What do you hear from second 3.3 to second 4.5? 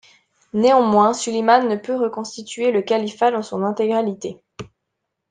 son intégralité.